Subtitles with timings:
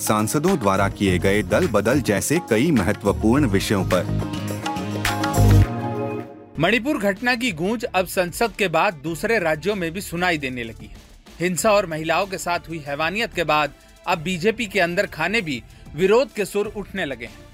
[0.00, 4.04] सांसदों द्वारा किए गए दल बदल जैसे कई महत्वपूर्ण विषयों पर।
[6.58, 10.86] मणिपुर घटना की गूंज अब संसद के बाद दूसरे राज्यों में भी सुनाई देने लगी
[10.86, 10.96] है।
[11.40, 13.72] हिंसा और महिलाओं के साथ हुई हैवानियत के बाद
[14.06, 15.62] अब बीजेपी के अंदर खाने भी
[15.94, 17.46] विरोध के सुर उठने लगे हैं।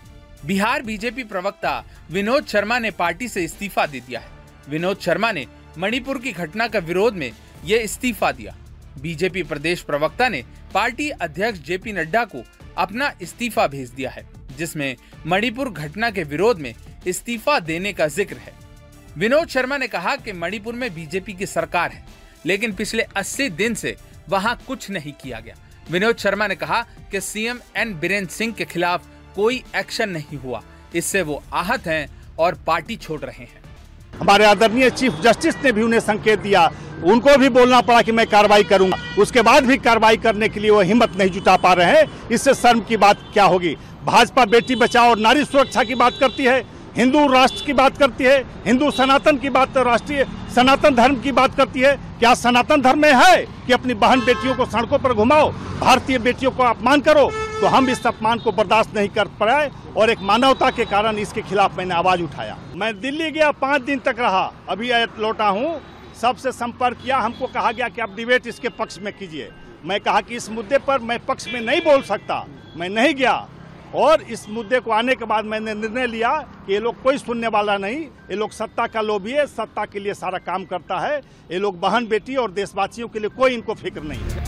[0.46, 4.28] बिहार बीजेपी प्रवक्ता विनोद शर्मा ने पार्टी से इस्तीफा दे दिया है।
[4.68, 5.46] विनोद शर्मा ने
[5.78, 7.30] मणिपुर की घटना का विरोध में
[7.64, 8.56] ये इस्तीफा दिया।
[8.98, 10.42] बीजेपी प्रदेश प्रवक्ता ने
[10.74, 12.42] पार्टी अध्यक्ष जेपी नड्डा को
[12.78, 14.26] अपना इस्तीफा भेज दिया है,
[14.58, 16.74] जिसमें मणिपुर घटना के विरोध में
[17.06, 18.52] इस्तीफा देने का ज़िक्र है।
[19.18, 22.04] विनोद शर्मा ने कहा कि मणिपुर में बीजेपी की सरकार है,
[22.46, 23.96] लेकिन पिछले 80 दिन से
[24.28, 25.56] वहाँ कुछ नहीं किया गया।
[25.90, 30.62] विनोद शर्मा ने कहा कि सीएम एन बीरेन्द्र सिंह के खिलाफ कोई एक्शन नहीं हुआ,
[30.94, 33.62] इससे वो आहत हैं और पार्टी छोड़ रहे हैं।
[34.20, 36.70] हमारे आदरणीय चीफ जस्टिस ने भी उन्हें संकेत दिया।
[37.04, 40.70] उनको भी बोलना पड़ा कि मैं कार्रवाई करूँगा। उसके बाद भी कार्रवाई करने के लिए
[40.70, 43.76] वो हिम्मत नहीं जुटा पा रहे हैं। इससे शर्म की बात क्या होगी?
[44.04, 46.62] भाजपा बेटी बचाओ और नारी सुरक्षा की बात करती है,
[46.96, 51.54] हिंदू राष्ट्र की बात करती है, हिंदू सनातन की बात, राष्ट्रीय सनातन धर्म की बात
[51.54, 55.50] करती है। क्या सनातन धर्म में है कि अपनी बहन बेटियों को सड़कों पर घुमाओ?
[55.80, 60.10] भारतीय बेटियों को अपमान करो। तो हम इस अपमान को बर्दाश्त नहीं कर पाए और
[60.10, 64.16] एक मानवता के कारण इसके खिलाफ मैंने आवाज़ उठाया। मैं दिल्ली गया, पाँच दिन तक
[64.18, 65.80] रहा। अभी लौटा हूँ।
[66.20, 69.50] सबसे संपर्क किया, हमको कहा गया कि आप डिबेट इसके पक्ष में कीजिए।
[69.84, 72.44] मैं कहा कि इस मुद्दे पर मैं पक्ष में नहीं बोल सकता।
[72.76, 73.48] मैं नहीं गया।
[73.94, 76.30] और इस मुद्दे को आने के बाद मैंने निर्णय लिया
[76.66, 78.00] कि ये लोग कोई सुनने वाला नहीं।
[78.30, 81.18] ये लोग सत्ता का लोभी है, सत्ता के लिए सारा काम करता है।
[81.50, 84.43] ये लोग बहन बेटी और देशवासियों के लिए कोई इनको फ़िक्र नहीं है।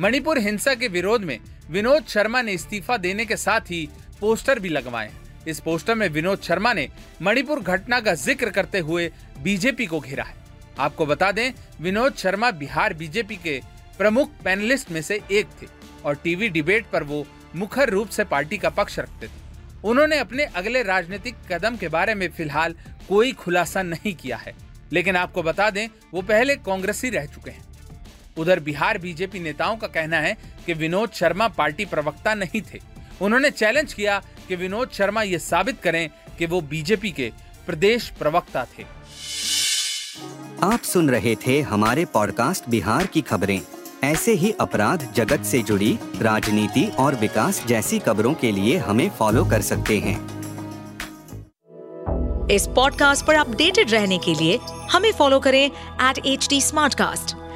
[0.00, 1.38] मणिपुर हिंसा के विरोध में
[1.70, 3.88] विनोद शर्मा ने इस्तीफा देने के साथ ही
[4.20, 5.10] पोस्टर भी लगवाए।
[5.48, 6.88] इस पोस्टर में विनोद शर्मा ने
[7.22, 9.10] मणिपुर घटना का ज़िक्र करते हुए
[9.42, 10.34] बीजेपी को घेरा है।
[10.78, 13.60] आपको बता दें, विनोद शर्मा बिहार बीजेपी के
[13.98, 15.66] प्रमुख पैनलिस्ट में से एक थे
[16.04, 17.24] और टीवी डिबेट पर वो
[17.56, 19.44] मुखर रूप से पार्टी का पक्ष रखते थे।
[19.84, 22.74] उन्होंने अपने अगले राजनीतिक कदम के बारे में फ़िलहाल
[23.08, 24.54] कोई खुलासा नहीं किया है।
[24.92, 27.64] लेकिन आपको बता दें, वो पहले कांग्रेसी रह चुके हैं।
[28.38, 30.36] उधर बिहार बीजेपी नेताओं का कहना है
[30.66, 32.80] कि विनोद शर्मा पार्टी प्रवक्ता नहीं थे।
[33.20, 36.08] उन्होंने चैलेंज किया कि विनोद शर्मा ये साबित करें
[36.38, 37.32] कि वो बीजेपी के
[37.66, 38.84] प्रदेश प्रवक्ता थे।
[40.62, 43.60] आप सुन रहे थे हमारे पॉडकास्ट बिहार की खबरें।
[44.04, 49.44] ऐसे ही अपराध जगत से जुड़ी राजनीति और विकास जैसी खबरों के लिए हमें फॉलो
[49.44, 50.16] कर सकते हैं।
[52.50, 54.58] इस पॉडकास्ट पर अपडेटेड रहने के लिए
[54.90, 56.60] हमें फॉलो करें एट एच डी